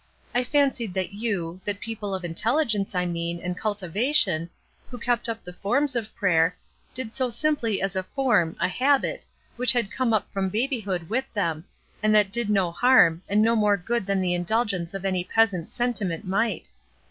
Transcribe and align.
I 0.33 0.43
fancied 0.43 0.95
that 0.95 1.13
you— 1.13 1.61
that 1.65 1.79
people 1.79 2.15
of 2.15 2.25
intelligence, 2.25 2.95
I 2.95 3.05
mean, 3.05 3.39
and 3.39 3.55
cultivation, 3.55 4.49
who 4.89 4.97
kept 4.97 5.29
up 5.29 5.43
the 5.43 5.53
forms 5.53 5.95
of 5.95 6.15
prayer, 6.15 6.57
did 6.95 7.13
so 7.13 7.29
simply 7.29 7.83
as 7.83 7.95
a 7.95 8.01
form, 8.01 8.55
a 8.59 8.67
habit, 8.67 9.27
which 9.57 9.73
had 9.73 9.91
come 9.91 10.11
up 10.11 10.27
from 10.33 10.49
baby 10.49 10.79
hood 10.79 11.07
with 11.07 11.31
them, 11.35 11.65
and 12.01 12.15
that 12.15 12.31
did 12.31 12.49
no 12.49 12.71
harm, 12.71 13.21
and 13.29 13.43
no 13.43 13.55
more 13.55 13.77
good 13.77 14.07
than 14.07 14.21
the 14.21 14.33
indulgence 14.33 14.95
of 14.95 15.05
any 15.05 15.23
pleasant 15.23 15.71
sentiment 15.71 16.25
might. 16.25 16.71